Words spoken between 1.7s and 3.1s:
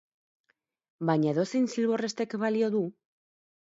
zilborrestek balio du?